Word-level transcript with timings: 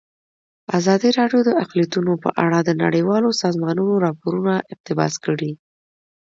ازادي 0.77 1.09
راډیو 1.19 1.39
د 1.45 1.49
اقلیتونه 1.63 2.11
په 2.23 2.29
اړه 2.43 2.59
د 2.63 2.69
نړیوالو 2.83 3.29
سازمانونو 3.43 3.93
راپورونه 4.05 4.53
اقتباس 4.73 5.13
کړي. 5.25 5.51